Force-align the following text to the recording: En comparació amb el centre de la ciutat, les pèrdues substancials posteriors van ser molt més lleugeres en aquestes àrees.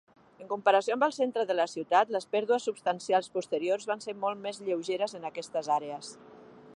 En 0.43 0.47
comparació 0.51 0.95
amb 0.95 1.03
el 1.07 1.13
centre 1.17 1.43
de 1.49 1.55
la 1.57 1.67
ciutat, 1.73 2.13
les 2.15 2.25
pèrdues 2.35 2.65
substancials 2.69 3.29
posteriors 3.37 3.87
van 3.93 4.01
ser 4.07 4.19
molt 4.25 4.43
més 4.47 4.61
lleugeres 4.71 5.17
en 5.21 5.31
aquestes 5.33 5.71
àrees. 5.79 6.15